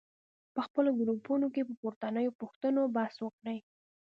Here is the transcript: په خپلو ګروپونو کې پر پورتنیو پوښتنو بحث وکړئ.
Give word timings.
په 0.53 0.59
خپلو 0.65 0.89
ګروپونو 0.99 1.47
کې 1.53 1.61
پر 1.67 1.75
پورتنیو 1.81 2.37
پوښتنو 2.41 2.81
بحث 2.95 3.15
وکړئ. 3.21 3.57